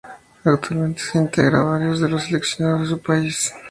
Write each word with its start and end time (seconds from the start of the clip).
Actualmente 0.43 1.03
integra 1.15 1.61
varios 1.61 1.99
de 1.99 2.09
los 2.09 2.23
seleccionados 2.23 2.81
de 2.81 2.87
su 2.87 2.99
país. 3.03 3.53